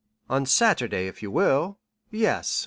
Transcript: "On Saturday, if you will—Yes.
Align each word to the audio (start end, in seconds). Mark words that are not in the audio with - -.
"On 0.31 0.47
Saturday, 0.47 1.05
if 1.05 1.21
you 1.21 1.29
will—Yes. 1.29 2.59